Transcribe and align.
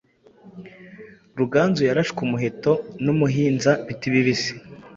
Ruganzu 1.39 1.81
yarashwe 1.89 2.19
umuheto 2.27 2.73
n’umuhinza 3.03 3.71
Bitibibisi 3.87 4.51